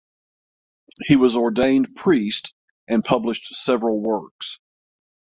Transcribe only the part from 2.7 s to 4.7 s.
and published several works.